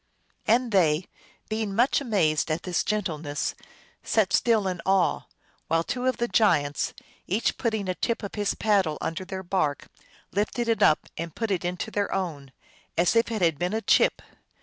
"And 0.47 0.71
they> 0.71 1.05
being 1.47 1.75
much 1.75 2.01
amazed 2.01 2.49
at 2.49 2.63
this 2.63 2.83
gen 2.83 3.03
tleness, 3.03 3.53
sat 4.01 4.33
still 4.33 4.67
in 4.67 4.81
awe, 4.83 5.27
while 5.67 5.83
two 5.83 6.07
of 6.07 6.17
the 6.17 6.27
giants, 6.27 6.95
each 7.27 7.55
putting 7.59 7.87
a 7.87 7.93
tip 7.93 8.23
of 8.23 8.33
his 8.33 8.55
paddle 8.55 8.97
under 8.99 9.23
their 9.23 9.43
bark, 9.43 9.89
lifted 10.31 10.67
it 10.67 10.81
up 10.81 11.07
and 11.19 11.35
put 11.35 11.51
it 11.51 11.63
into 11.63 11.91
their 11.91 12.11
own, 12.11 12.51
as 12.97 13.15
if 13.15 13.31
it 13.31 13.43
had 13.43 13.59
been 13.59 13.73
a 13.73 13.81
chip. 13.83 14.23